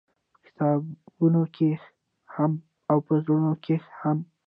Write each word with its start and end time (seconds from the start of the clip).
په 0.35 0.37
کتابونو 0.45 1.41
کښې 1.55 1.69
هم 2.35 2.51
او 2.91 2.97
په 3.05 3.13
زړونو 3.21 3.51
کښې 3.65 3.75
هم- 3.99 4.19